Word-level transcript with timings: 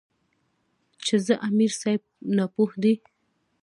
چې 1.05 1.15
ځه 1.25 1.35
امیر 1.47 1.71
صېب 1.81 2.01
ناپوهَ 2.35 2.69
دے 2.81 2.93
ـ 2.97 3.03